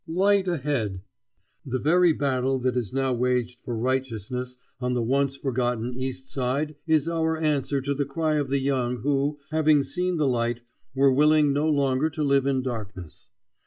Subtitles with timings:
[0.07, 1.01] Light ahead!
[1.63, 6.75] The very battle that is now waged for righteousness on the once forgotten East Side
[6.87, 10.61] is our answer to the cry of the young who, having seen the light,
[10.95, 13.29] were willing no longer to live in darkness.